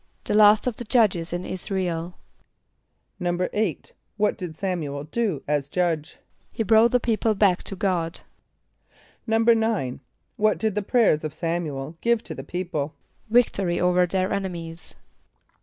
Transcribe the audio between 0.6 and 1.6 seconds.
of the judges in